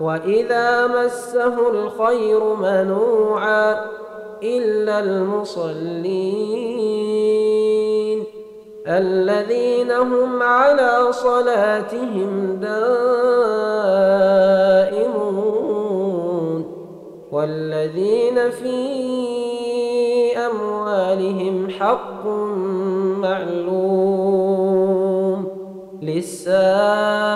[0.00, 3.84] وإذا مسه الخير منوعا
[4.42, 6.66] إلا المصلين
[8.86, 13.86] الذين هم على صلاتهم دائمون
[17.32, 18.76] والذين في
[20.36, 22.26] أموالهم حق
[23.20, 24.66] معلوم
[26.02, 27.35] للسائل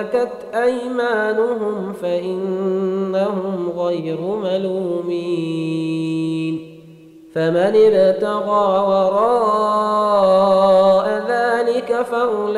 [0.00, 5.60] ملكت أيمانهم فإنهم غير ملومين.
[7.34, 9.46] فمن ابتغى وراء
[11.28, 12.50] ذلك فأولئك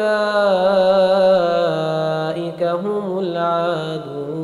[2.63, 4.43] هم العادون.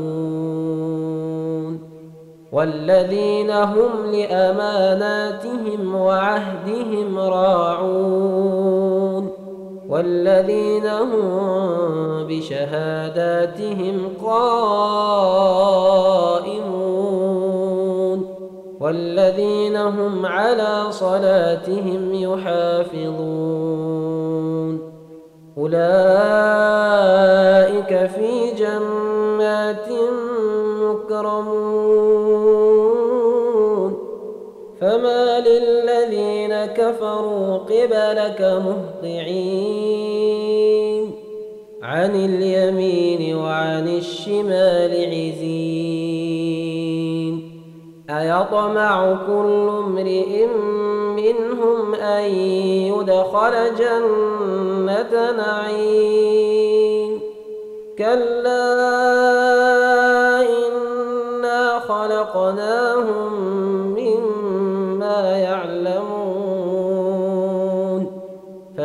[2.52, 8.17] والذين هم لأماناتهم وعهدهم راعون.
[9.98, 14.58] والذين هم بشهاداتهم قائمون
[18.80, 23.18] والذين هم على صلاتهم يحافظون
[25.58, 25.78] أولئك
[28.06, 29.88] في جنات
[30.82, 31.88] مكرمون
[34.80, 35.77] فما للذين
[36.78, 39.98] كفروا قبلك مهطعين.
[41.82, 45.48] عن اليمين وعن الشمال عزين.
[48.10, 50.46] أيطمع كل امرئ
[51.16, 52.24] منهم أن
[52.94, 57.20] يدخل جنة نعيم.
[57.98, 58.64] كلا
[60.40, 63.37] إنا خلقناهم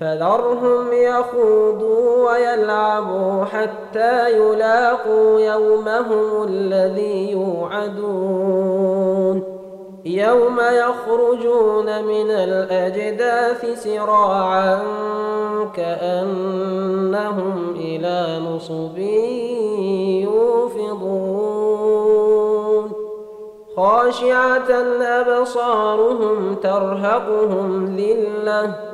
[0.00, 8.84] فذرهم يخوضوا ويلعبوا حتى يلاقوا يومهم الذي يوعدون.
[10.04, 14.82] يوم يخرجون من الأجداث سراعا
[15.76, 18.98] كأنهم إلى نصب
[20.24, 21.24] يوفضون.
[23.76, 24.70] خاشعة
[25.02, 28.93] أبصارهم ترهقهم ذِلَّةٌ